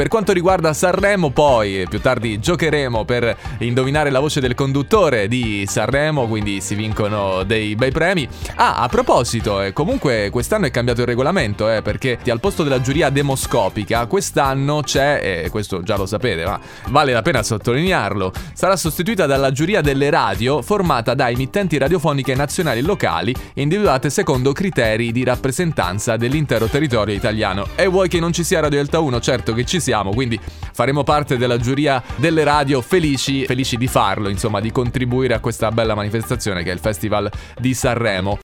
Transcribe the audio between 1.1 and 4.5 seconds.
poi più tardi giocheremo per indovinare la voce